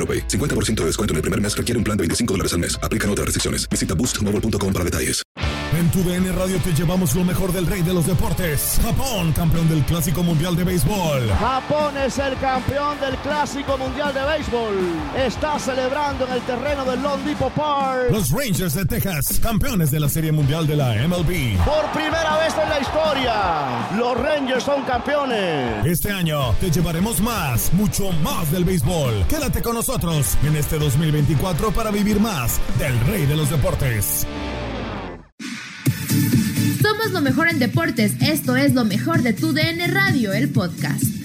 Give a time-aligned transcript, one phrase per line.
[0.00, 0.26] AroPay.
[0.26, 2.80] 50% de descuento en el primer mes requiere un plan de 25 dólares al mes.
[2.82, 3.68] Aplican otras restricciones.
[3.68, 5.22] Visita boostmobile.com para detalles.
[5.72, 8.80] En tu DN Radio te llevamos lo mejor del rey de los deportes.
[8.82, 11.30] Japón, campeón del Clásico Mundial de Béisbol.
[11.38, 14.74] Japón es el campeón del Clásico Mundial de Béisbol.
[15.16, 18.10] Está celebrando en el terreno del Lone Depot Park.
[18.10, 21.56] Los Rangers de Texas, campeones de la Serie Mundial de la MLB.
[21.64, 25.86] Por primera vez en la historia, los Rangers son campeones.
[25.86, 29.24] Este año te llevaremos más, mucho más del béisbol.
[29.28, 34.24] Quédate con nosotros en este 2024 para vivir más del rey de los deportes.
[36.80, 38.12] Somos lo mejor en deportes.
[38.20, 41.19] Esto es lo mejor de tu DN Radio, el podcast.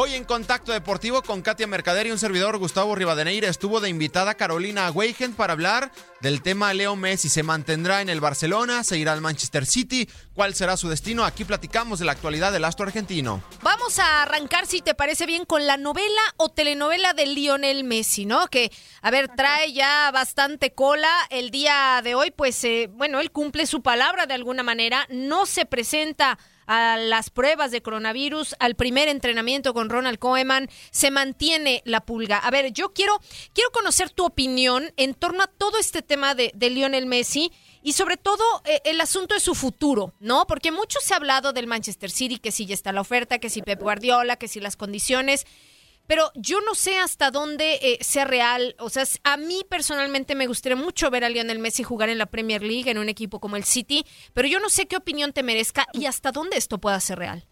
[0.00, 4.36] Hoy en Contacto Deportivo con Katia Mercader y un servidor Gustavo Rivadeneira estuvo de invitada
[4.36, 7.28] Carolina Weigen para hablar del tema Leo Messi.
[7.28, 8.84] ¿Se mantendrá en el Barcelona?
[8.84, 10.08] ¿Se irá al Manchester City?
[10.34, 11.24] ¿Cuál será su destino?
[11.24, 13.42] Aquí platicamos de la actualidad del astro argentino.
[13.62, 18.24] Vamos a arrancar, si te parece bien, con la novela o telenovela de Lionel Messi,
[18.24, 18.46] ¿no?
[18.46, 18.70] Que,
[19.02, 21.10] a ver, trae ya bastante cola.
[21.28, 25.08] El día de hoy, pues, eh, bueno, él cumple su palabra de alguna manera.
[25.10, 31.10] No se presenta a las pruebas de coronavirus, al primer entrenamiento con Ronald Koeman, se
[31.10, 32.38] mantiene la pulga.
[32.38, 33.18] A ver, yo quiero,
[33.54, 37.50] quiero conocer tu opinión en torno a todo este tema de, de Lionel Messi
[37.82, 40.46] y sobre todo eh, el asunto de su futuro, ¿no?
[40.46, 43.48] Porque mucho se ha hablado del Manchester City, que si ya está la oferta, que
[43.48, 45.46] si Pep Guardiola, que si las condiciones
[46.08, 48.74] pero yo no sé hasta dónde eh, sea real.
[48.80, 52.26] O sea, a mí personalmente me gustaría mucho ver a Lionel Messi jugar en la
[52.26, 54.04] Premier League, en un equipo como el City,
[54.34, 57.44] pero yo no sé qué opinión te merezca y hasta dónde esto pueda ser real.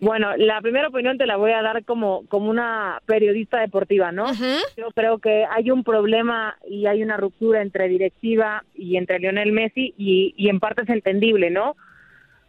[0.00, 4.32] Bueno, la primera opinión te la voy a dar como, como una periodista deportiva, ¿no?
[4.76, 9.50] Yo creo que hay un problema y hay una ruptura entre directiva y entre Lionel
[9.50, 11.74] Messi y, y en parte es entendible, ¿no?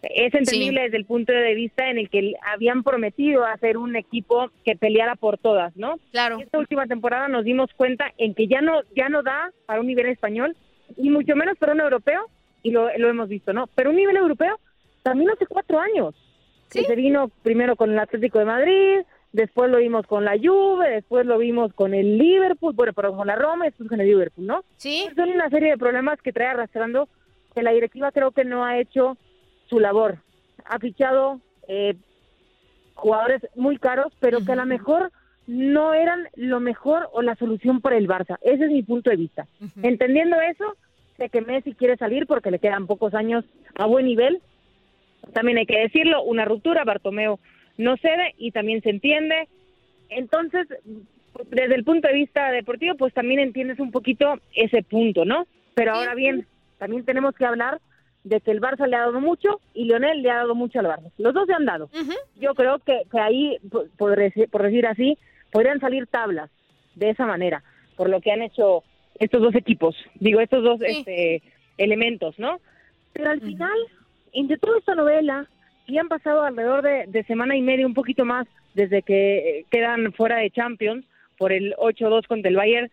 [0.02, 4.50] Es entendible desde el punto de vista en el que habían prometido hacer un equipo
[4.64, 6.00] que peleara por todas, ¿no?
[6.12, 6.40] Claro.
[6.40, 9.88] Esta última temporada nos dimos cuenta en que ya no ya no da para un
[9.88, 10.56] nivel español
[10.96, 12.28] y mucho menos para un europeo
[12.64, 13.68] y lo, lo hemos visto, ¿no?
[13.76, 14.60] Pero un nivel europeo
[15.04, 16.16] también hace cuatro años.
[16.70, 16.84] ¿Sí?
[16.86, 19.00] se vino primero con el Atlético de Madrid,
[19.32, 23.28] después lo vimos con la Juve, después lo vimos con el Liverpool, bueno, pero con
[23.28, 24.64] la Roma y después con el Liverpool, ¿no?
[24.78, 25.08] Sí.
[25.16, 27.10] Son una serie de problemas que trae arrastrando
[27.56, 29.18] que la directiva creo que no ha hecho
[29.70, 30.18] su labor.
[30.66, 31.96] Ha fichado eh,
[32.96, 35.12] jugadores muy caros, pero que a lo mejor
[35.48, 38.38] no eran lo mejor o la solución para el Barça.
[38.42, 39.48] Ese es mi punto de vista.
[39.82, 40.76] Entendiendo eso,
[41.18, 44.42] sé que Messi quiere salir porque le quedan pocos años a buen nivel.
[45.34, 47.40] También hay que decirlo, una ruptura, Bartomeo
[47.78, 49.48] no cede y también se entiende.
[50.10, 50.68] Entonces,
[51.50, 55.48] desde el punto de vista deportivo, pues también entiendes un poquito ese punto, ¿no?
[55.76, 56.46] Pero ahora bien,
[56.78, 57.80] también tenemos que hablar
[58.24, 60.88] de que el Barça le ha dado mucho y Lionel le ha dado mucho al
[60.88, 61.12] Barça.
[61.18, 61.90] Los dos se han dado.
[62.40, 65.18] Yo creo que, que ahí, por, por decir, por decir así,
[65.52, 66.50] podrían salir tablas
[66.96, 67.64] de esa manera,
[67.96, 68.84] por lo que han hecho
[69.20, 71.42] estos dos equipos, digo, estos dos este,
[71.78, 72.60] elementos, ¿no?
[73.14, 73.78] Pero al final,
[74.34, 75.48] entre toda esta novela,
[75.88, 79.66] y han pasado alrededor de, de semana y media, un poquito más, desde que eh,
[79.72, 81.06] quedan fuera de Champions
[81.38, 82.92] por el 8-2 contra el Bayern,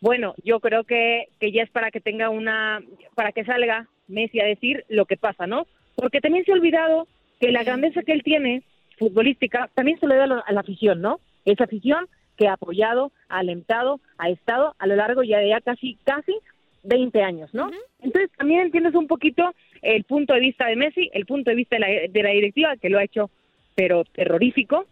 [0.00, 2.80] bueno, yo creo que, que ya es para que tenga una,
[3.14, 5.66] para que salga Messi a decir lo que pasa, ¿no?
[5.94, 7.06] Porque también se ha olvidado
[7.40, 8.62] que la grandeza que él tiene,
[8.98, 11.20] futbolística, también se le da a la, afición, ¿no?
[11.44, 12.06] Esa afición
[12.36, 16.34] que ha apoyado, ha alentado, ha estado a lo largo ya de ya casi, casi
[16.84, 17.70] 20 años, ¿no?
[18.00, 21.76] Entonces también entiendes un poquito el punto de vista de Messi, el punto de vista
[21.76, 23.30] de la, de la directiva, que lo ha hecho,
[23.74, 24.86] pero terrorífico,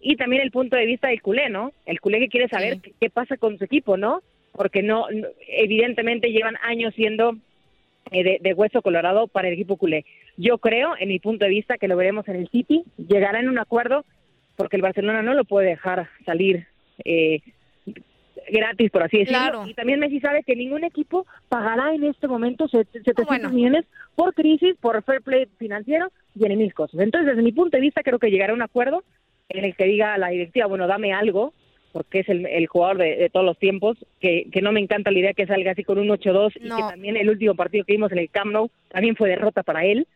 [0.00, 1.72] y también el punto de vista del culé, ¿no?
[1.86, 4.22] El culé que quiere saber qué, qué pasa con su equipo, ¿no?
[4.52, 5.06] Porque no,
[5.46, 7.36] evidentemente llevan años siendo
[8.10, 10.04] de, de hueso colorado para el equipo culé.
[10.36, 13.48] Yo creo, en mi punto de vista, que lo veremos en el City, llegará en
[13.48, 14.04] un acuerdo,
[14.56, 16.66] porque el Barcelona no lo puede dejar salir
[17.04, 17.40] eh,
[18.50, 19.38] gratis, por así decirlo.
[19.38, 19.66] Claro.
[19.66, 23.84] Y también Messi sabe que ningún equipo pagará en este momento set- 700 millones
[24.14, 27.00] por crisis, por fair play financiero y en mil cosas.
[27.00, 29.04] Entonces, desde mi punto de vista, creo que llegará a un acuerdo
[29.48, 31.52] en el que diga la directiva, bueno, dame algo,
[31.92, 35.10] porque es el, el jugador de, de todos los tiempos, que, que no me encanta
[35.10, 37.92] la idea que salga así con un 8-2 y que también el último partido que
[37.92, 40.06] vimos en el Camp Nou también fue derrota para él.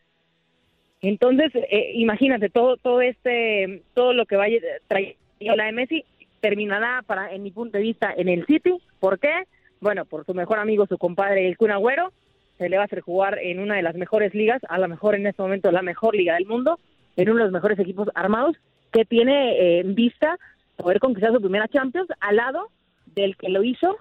[1.01, 5.15] Entonces, eh, imagínate, todo todo este todo lo que vaya trayendo
[5.55, 6.05] la de Messi
[6.39, 9.43] terminará para en mi punto de vista en el City, ¿por qué?
[9.79, 12.11] Bueno, por su mejor amigo, su compadre el Kun Agüero,
[12.57, 15.15] se le va a hacer jugar en una de las mejores ligas, a lo mejor
[15.15, 16.79] en este momento la mejor liga del mundo,
[17.15, 18.55] en uno de los mejores equipos armados
[18.91, 20.37] que tiene eh, en vista
[20.77, 22.69] poder conquistar su primera Champions al lado
[23.05, 23.97] del que lo hizo,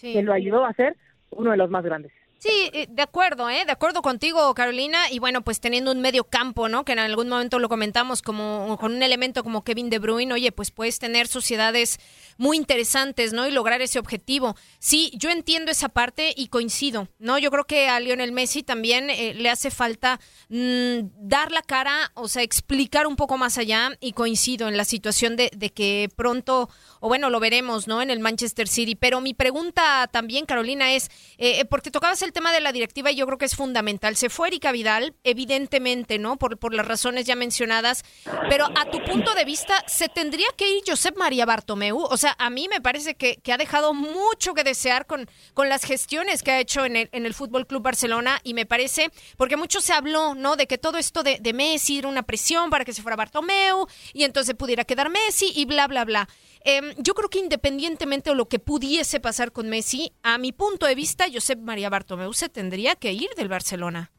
[0.00, 0.96] que lo ayudó a ser
[1.30, 2.12] uno de los más grandes.
[2.44, 3.64] Sí, eh, de acuerdo, ¿eh?
[3.64, 5.10] De acuerdo contigo, Carolina.
[5.10, 6.84] Y bueno, pues teniendo un medio campo, ¿no?
[6.84, 10.52] Que en algún momento lo comentamos como con un elemento como Kevin De Bruyne, oye,
[10.52, 11.98] pues puedes tener sociedades
[12.36, 13.48] muy interesantes, ¿no?
[13.48, 14.56] Y lograr ese objetivo.
[14.78, 17.38] Sí, yo entiendo esa parte y coincido, ¿no?
[17.38, 20.20] Yo creo que a Lionel Messi también eh, le hace falta
[20.50, 24.84] mm, dar la cara, o sea, explicar un poco más allá y coincido en la
[24.84, 26.68] situación de, que pronto,
[27.00, 28.02] o bueno, lo veremos, ¿no?
[28.02, 28.96] En el Manchester City.
[28.96, 31.06] Pero mi pregunta también, Carolina, es,
[31.38, 34.16] eh, eh, porque tocabas el tema de la directiva yo creo que es fundamental.
[34.16, 36.36] Se fue Erika Vidal, evidentemente, ¿no?
[36.36, 38.04] Por, por las razones ya mencionadas,
[38.50, 41.98] pero a tu punto de vista, ¿se tendría que ir Josep María Bartomeu?
[41.98, 45.70] O sea, a mí me parece que, que ha dejado mucho que desear con, con
[45.70, 49.10] las gestiones que ha hecho en el, en el Fútbol Club Barcelona y me parece,
[49.38, 50.56] porque mucho se habló, ¿no?
[50.56, 53.86] De que todo esto de, de Messi era una presión para que se fuera Bartomeu
[54.12, 56.28] y entonces pudiera quedar Messi y bla, bla, bla.
[56.66, 60.86] Em, yo creo que independientemente de lo que pudiese pasar con Messi, a mi punto
[60.86, 64.10] de vista, Josep María Bartomeu se tendría que ir del Barcelona.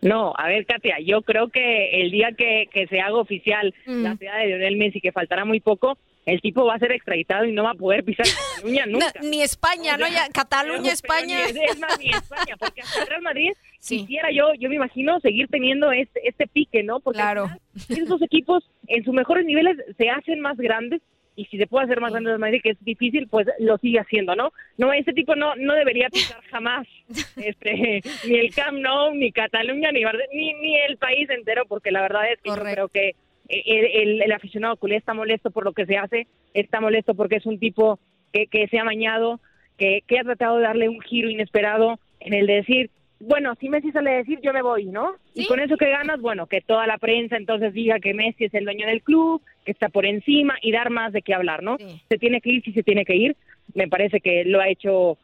[0.00, 4.16] No, a ver, Katia, yo creo que el día que, que se haga oficial la
[4.16, 5.96] ciudad de Lionel Messi, que faltará muy poco,
[6.26, 9.12] el tipo va a ser extraditado y no va a poder pisar Cataluña nunca.
[9.22, 10.08] ni España, ¿no?
[10.08, 11.38] Ya, Cataluña, España.
[11.52, 13.52] ni- es más, ni España, porque hasta Real Madrid
[13.88, 16.98] quisiera yo, yo me imagino seguir teniendo este, este pique, ¿no?
[17.00, 17.48] Porque Claro.
[17.88, 21.00] esos equipos en sus mejores niveles se hacen más grandes
[21.42, 23.98] y si se puede hacer más grande el Madrid, que es difícil, pues lo sigue
[24.00, 24.52] haciendo, ¿no?
[24.78, 26.86] No, ese tipo no no debería pisar jamás
[27.36, 30.02] este ni el Camp Nou, ni Cataluña, ni
[30.32, 33.14] ni, ni el país entero, porque la verdad es que yo creo que
[33.48, 37.36] el, el- el aficionado culé está molesto por lo que se hace, está molesto porque
[37.36, 37.98] es un tipo
[38.32, 39.40] que, que se ha mañado,
[39.78, 42.90] que, que ha tratado de darle un giro inesperado en el de decir,
[43.24, 45.14] bueno, si Messi sale a decir, yo me voy, ¿no?
[45.32, 48.54] Y con eso que ganas, bueno, que toda la prensa entonces diga que Messi es
[48.54, 51.76] el dueño del club, que está por encima y dar más de qué hablar, ¿no?
[52.08, 53.36] Se tiene que ir si se tiene que ir.
[53.74, 55.18] Me parece que lo ha hecho,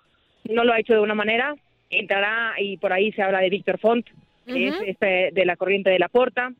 [0.48, 1.56] no lo ha hecho de una manera.
[1.90, 4.06] Entrará y por ahí se habla de Víctor Font,
[4.46, 6.52] que es este, de la corriente de la Porta,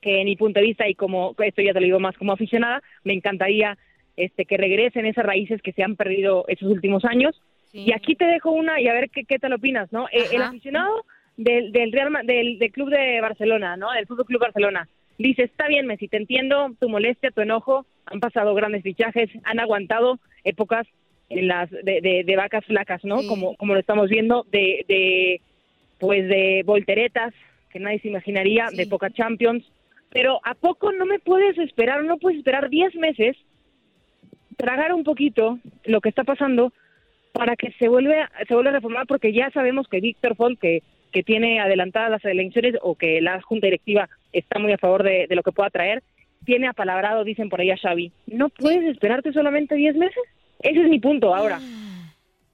[0.00, 2.32] que en mi punto de vista y como esto ya te lo digo más como
[2.32, 3.76] aficionada, me encantaría
[4.16, 7.38] este que regresen esas raíces que se han perdido esos últimos años.
[7.74, 10.06] Y aquí te dejo una y a ver qué, qué tal opinas, ¿no?
[10.12, 11.04] Eh, El aficionado
[11.36, 13.90] del, del Real del, del club de Barcelona, ¿no?
[13.90, 14.88] Del Fútbol Club Barcelona.
[15.18, 19.58] Dice, está bien, Messi, te entiendo tu molestia, tu enojo, han pasado grandes fichajes, han
[19.58, 20.86] aguantado épocas
[21.28, 23.26] en las de, de, de vacas flacas, ¿no?
[23.26, 25.40] Como, como lo estamos viendo, de, de
[25.98, 27.34] pues de volteretas,
[27.70, 29.64] que nadie se imaginaría, de poca Champions.
[30.10, 33.36] Pero ¿a poco no me puedes esperar, no puedes esperar 10 meses,
[34.56, 36.72] tragar un poquito lo que está pasando
[37.34, 40.58] para que se vuelve a- se vuelva a reformar porque ya sabemos que Víctor Font
[40.58, 45.02] que que tiene adelantadas las elecciones o que la junta directiva está muy a favor
[45.04, 46.02] de, de lo que pueda traer
[46.44, 48.10] tiene apalabrado dicen por ahí a Xavi.
[48.26, 50.22] No puedes esperarte solamente 10 meses.
[50.60, 51.58] Ese es mi punto ahora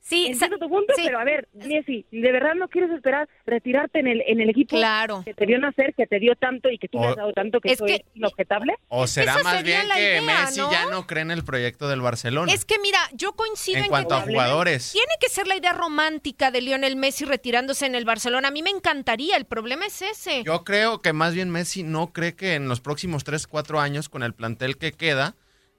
[0.00, 4.06] Sí, entiendo tu punto, pero a ver, Messi, ¿de verdad no quieres esperar retirarte en
[4.06, 5.22] el, en el equipo claro.
[5.24, 7.32] que te dio nacer, que te dio tanto y que tú O- le has dado
[7.32, 8.74] tanto que Es eso que- es inobjetable?
[8.86, 10.70] O será más sería bien que idea, Messi ¿no?
[10.70, 12.52] ya no cree en el proyecto del Barcelona.
[12.52, 14.92] Es que mira, yo coincido en, en cuanto que a jugadores.
[14.92, 18.46] tiene que ser la idea romántica de Lionel Messi retirándose en el Barcelona.
[18.46, 20.44] A mí me encantaría, el problema es ese.
[20.44, 24.08] Yo creo que más bien Messi no cree que en los próximos 3, 4 años,
[24.08, 25.34] con el plantel que queda,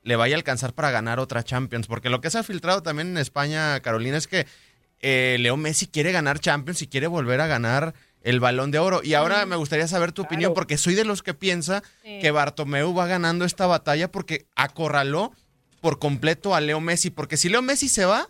[0.07, 1.87] le vaya a alcanzar para ganar otra Champions.
[1.87, 4.47] Porque lo que se ha filtrado también en España, Carolina, es que
[5.01, 9.01] eh, Leo Messi quiere ganar Champions y quiere volver a ganar el balón de oro.
[9.03, 12.19] Y ahora me gustaría saber tu opinión, porque soy de los que piensa Sí.
[12.19, 15.33] que Bartomeu va ganando esta batalla porque acorraló
[15.81, 17.09] por completo a Leo Messi.
[17.09, 18.27] Porque si Leo Messi se va,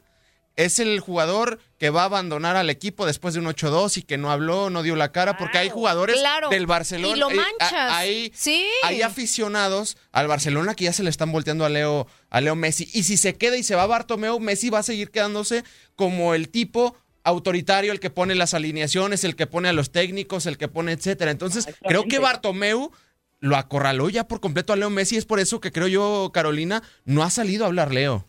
[0.56, 4.18] es el jugador que va a abandonar al equipo después de un 8-2 y que
[4.18, 6.50] no habló, no dio la cara, porque hay jugadores Claro.
[6.50, 7.16] del Barcelona.
[7.16, 7.92] Y lo eh, manchas.
[7.94, 8.66] Hay, Sí.
[8.84, 12.90] hay aficionados al Barcelona que ya se le están volteando a Leo, a Leo Messi.
[12.94, 15.64] Y si se queda y se va Bartomeu, Messi va a seguir quedándose
[15.96, 20.46] como el tipo autoritario, el que pone las alineaciones, el que pone a los técnicos,
[20.46, 21.30] el que pone etcétera.
[21.30, 22.92] Entonces, creo que Bartomeu
[23.40, 25.16] lo acorraló ya por completo a Leo Messi.
[25.18, 28.26] Es por eso que creo yo, Carolina, no ha salido a hablar Leo.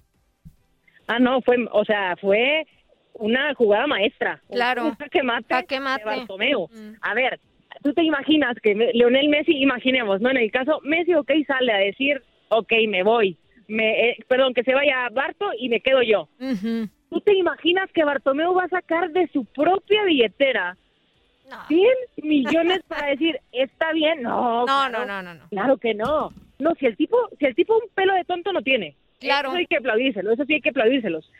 [1.07, 2.67] Ah, no, fue, o sea, fue
[3.19, 4.41] una jugada maestra.
[4.51, 4.97] Claro.
[4.99, 5.55] Jaque mate,
[5.99, 6.69] de Bartomeu.
[6.73, 6.95] Mm.
[7.01, 7.41] A ver,
[7.83, 10.31] tú te imaginas que Leonel Messi, imaginemos, ¿no?
[10.31, 13.37] En el caso, Messi, ok, sale a decir, ok, me voy.
[13.67, 16.29] Me, eh, perdón, que se vaya Barto y me quedo yo.
[17.11, 20.77] ¿Tú te imaginas que Bartomeu va a sacar de su propia billetera
[21.51, 21.57] No.
[21.67, 21.83] 100
[22.23, 24.23] millones para decir, está bien?
[24.23, 25.49] No, No, claro, no, no, no, no.
[25.49, 26.31] Claro que no.
[26.59, 28.97] No, si el tipo, si el tipo un pelo de tonto no tiene.
[29.21, 29.49] Claro.
[29.49, 31.31] Eso hay que aplaudírselo, eso sí hay que aplaudírselos.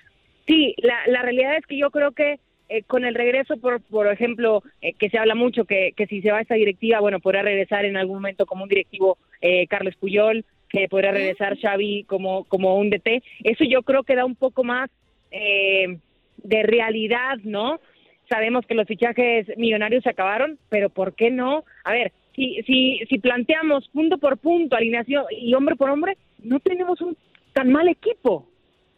[0.49, 2.41] Sí, la, la realidad es que yo creo que
[2.71, 6.21] eh, con el regreso, por, por ejemplo, eh, que se habla mucho que, que si
[6.23, 9.95] se va esta directiva, bueno, podrá regresar en algún momento como un directivo eh, Carlos
[9.97, 13.23] Puyol, que podrá regresar Xavi como, como un DT.
[13.45, 14.91] Eso yo creo que da un poco más
[15.31, 15.99] eh,
[16.39, 17.81] de realidad, ¿no?
[18.29, 21.65] Sabemos que los fichajes millonarios se acabaron, pero ¿por qué no?
[21.85, 26.61] A ver, si, si, si planteamos punto por punto, alineación y hombre por hombre, no
[26.61, 27.17] tenemos un
[27.55, 28.47] tan mal equipo.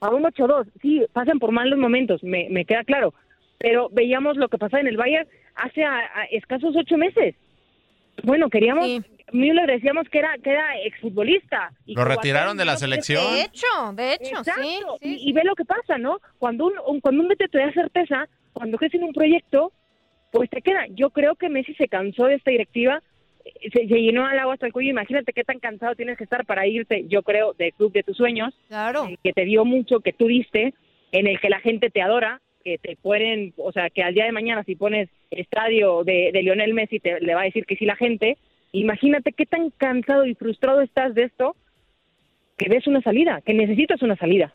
[0.01, 3.13] A un 8-2, sí, pasan por malos momentos, me, me queda claro.
[3.59, 7.35] Pero veíamos lo que pasaba en el Bayern hace a- a escasos ocho meses.
[8.23, 9.03] Bueno, queríamos, Sí.
[9.33, 11.71] Müller decíamos que era, que era exfutbolista.
[11.87, 13.23] y Lo retiraron de la selección.
[13.35, 14.63] De hecho, de hecho, Exacto.
[14.63, 14.79] sí.
[15.03, 16.19] sí, y, y ve lo que pasa, ¿no?
[16.39, 19.73] Cuando un, un- cuando un DT te da certeza, cuando crees en un proyecto,
[20.33, 20.87] pues te queda.
[20.91, 23.03] Yo creo que Messi se cansó de esta directiva,
[23.73, 24.91] se, se llenó al agua hasta el cuello.
[24.91, 28.17] Imagínate qué tan cansado tienes que estar para irte, yo creo, del club de tus
[28.17, 29.07] sueños, Claro.
[29.07, 30.75] eh, que te dio mucho, que tú diste,
[31.13, 34.25] en el que la gente te adora, que te pueden, o sea, que al día
[34.27, 37.77] de mañana si pones estadio de, de Lionel Messi te le va a decir que
[37.77, 38.37] sí la gente.
[38.73, 41.57] Imagínate qué tan cansado y frustrado estás de esto
[42.57, 44.53] que ves una salida, que necesitas una salida.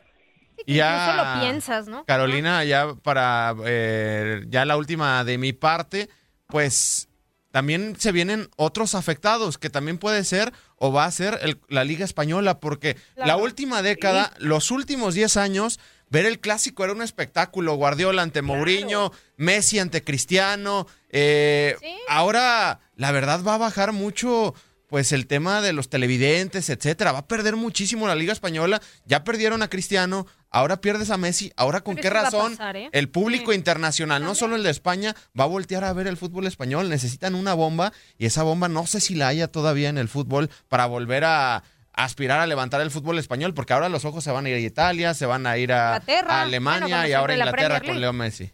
[0.64, 2.04] Que Ya- Incluso lo piensas, ¿no?
[2.06, 6.06] Carolina, ya para eh, ya la última de mi parte,
[6.46, 7.08] pues
[7.56, 11.84] también se vienen otros afectados, que también puede ser o va a ser el- la
[11.84, 17.00] Liga Española, porque la última década, los últimos 10 años, ver el clásico era un
[17.00, 17.74] espectáculo.
[17.76, 20.86] Guardiola ante Mourinho, Messi ante Cristiano.
[21.08, 21.96] eh, Sí.
[22.10, 24.52] Ahora, la verdad, va a bajar mucho.
[24.88, 28.80] Pues el tema de los televidentes, etcétera, va a perder muchísimo la Liga Española.
[29.04, 31.52] Ya perdieron a Cristiano, ahora pierdes a Messi.
[31.56, 32.88] Ahora, ¿con qué a razón pasar, ¿eh?
[32.92, 33.56] el público Sí.
[33.58, 36.88] internacional, no solo el de España, va a voltear a ver el fútbol español.
[36.88, 40.50] Necesitan una bomba y esa bomba no sé si la haya todavía en el fútbol
[40.68, 44.46] para volver a aspirar a levantar el fútbol español, porque ahora los ojos se van
[44.46, 47.46] a ir a Italia, se van a ir a, a Alemania Bueno, y ahora la
[47.46, 48.00] Inglaterra con.
[48.00, 48.52] Leo Messi.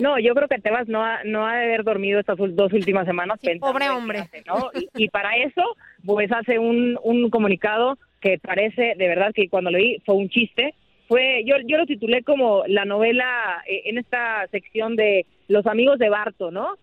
[0.00, 3.06] No, yo creo que Tebas no ha, no ha de haber dormido estas dos últimas
[3.06, 3.38] semanas.
[3.40, 4.18] Sí, pensando pobre hombre.
[4.20, 4.70] hace, ¿no?
[4.74, 5.62] y, y para eso,
[6.04, 10.28] pues hace un, un comunicado que parece, de verdad, que cuando lo vi fue un
[10.28, 10.74] chiste.
[11.08, 15.98] Fue, yo, yo lo titulé como la novela eh, en esta sección de Los amigos
[15.98, 16.76] de Barto, ¿no?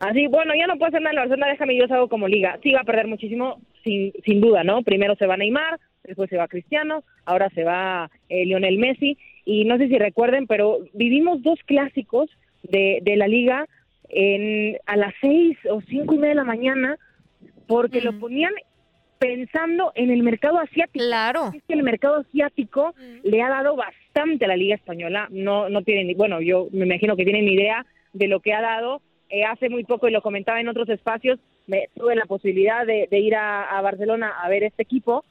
[0.00, 2.58] Así, bueno, ya no puedo hacer nada en la Barcelona, déjame yo hago como liga.
[2.62, 4.82] Sí va a perder muchísimo, sin, sin duda, ¿no?
[4.82, 9.16] Primero se va Neymar, después se va Cristiano, ahora se va eh, Lionel Messi.
[9.44, 12.28] Y no sé si recuerden, pero vivimos dos clásicos
[12.62, 13.66] de, de la liga
[14.08, 16.96] en, a las seis o cinco y media de la mañana
[17.66, 18.20] porque lo Mm.
[18.20, 18.52] ponían
[19.18, 21.04] pensando en el mercado asiático.
[21.04, 21.50] Claro.
[21.54, 23.28] Es que el mercado asiático Mm.
[23.28, 25.26] le ha dado bastante a la Liga Española.
[25.30, 28.60] No, no tienen, ni- bueno, yo me imagino que tienen idea de lo que ha
[28.62, 29.02] dado.
[29.28, 33.08] Eh, hace muy poco, y lo comentaba en otros espacios, me, tuve la posibilidad de,
[33.10, 35.24] de ir a, a Barcelona a ver este equipo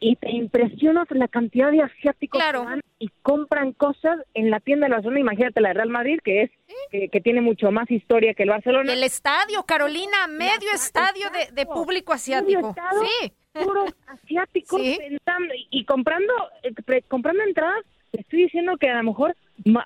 [0.00, 2.60] y te impresionas la cantidad de asiáticos Claro.
[2.62, 5.20] que van y compran cosas en la tienda de la Barcelona.
[5.20, 6.50] Imagínate la de Real Madrid, que es
[6.90, 8.92] que, que tiene mucho más historia que el Barcelona.
[8.92, 12.70] El estadio, Carolina, medio estadio de, público asiático.
[12.70, 13.32] estado, Sí.
[13.64, 14.98] puros asiáticos Sí.
[14.98, 19.34] pensando y, y comprando eh, pre- comprando entradas te estoy diciendo que a lo mejor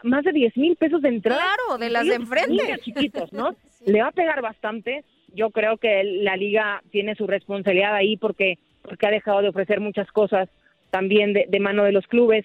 [0.03, 1.41] más de 10 mil pesos de entrada.
[1.43, 2.79] Claro, de las de enfrente.
[2.83, 3.57] chiquitos, ¿no?
[3.87, 5.05] Le va a pegar bastante.
[5.35, 9.81] Yo creo que la liga tiene su responsabilidad ahí porque, porque ha dejado de ofrecer
[9.81, 10.49] muchas cosas
[10.91, 12.45] también de, de mano de los clubes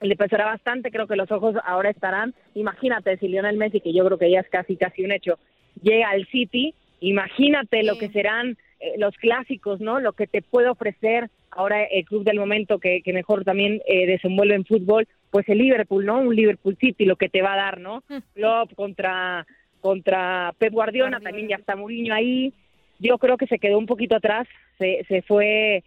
[0.00, 4.04] le pesará bastante, creo que los ojos ahora estarán, imagínate si Lionel Messi, que yo
[4.06, 5.38] creo que ya es casi casi un hecho,
[5.82, 10.00] llega al City, imagínate lo que serán eh, los clásicos, ¿no?
[10.00, 14.06] Lo que te puede ofrecer ahora el club del momento que, que mejor también eh,
[14.06, 16.20] desenvuelve en fútbol, pues el Liverpool, ¿no?
[16.20, 18.02] Un Liverpool City, lo que te va a dar, ¿no?
[18.34, 19.46] Klopp contra
[19.80, 22.52] contra Pep Guardiola, también ya está Mourinho ahí.
[23.00, 24.46] Yo creo que se quedó un poquito atrás,
[24.78, 25.82] se, se fue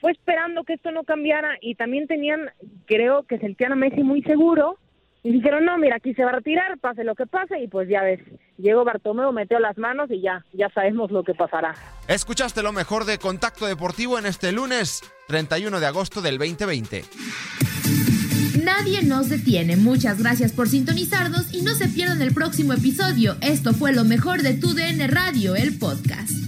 [0.00, 2.50] fue esperando que esto no cambiara y también tenían,
[2.86, 4.78] creo que sentían a Messi muy seguro
[5.22, 7.88] y dijeron, no, mira, aquí se va a retirar, pase lo que pase y pues
[7.88, 8.20] ya ves,
[8.56, 11.74] llegó Bartomeu, metió las manos y ya, ya sabemos lo que pasará.
[12.06, 17.02] Escuchaste lo mejor de Contacto Deportivo en este lunes 31 de agosto del 2020.
[18.62, 19.76] Nadie nos detiene.
[19.76, 23.36] Muchas gracias por sintonizarnos y no se pierdan el próximo episodio.
[23.40, 26.47] Esto fue lo mejor de Tu DN Radio, el podcast.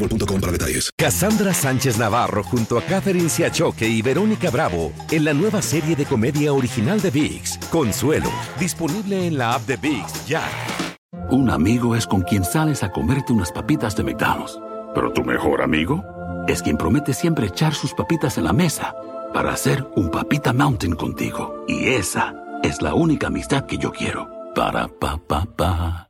[0.00, 0.90] boostmobile para detalles.
[0.96, 6.04] Cassandra Sánchez Navarro junto a Catherine Siachoque y Verónica Bravo en la nueva serie de
[6.04, 10.42] comedia original de VIX, Consuelo, disponible en la app de VIX ya.
[11.30, 14.58] Un amigo es con quien sales a comerte unas papitas de McDonald's.
[14.94, 16.02] Pero tu mejor amigo
[16.48, 18.94] es quien promete siempre echar sus papitas en la mesa
[19.32, 21.64] para hacer un papita mountain contigo.
[21.68, 24.28] Y esa es la única amistad que yo quiero.
[24.54, 26.09] Para pa pa pa.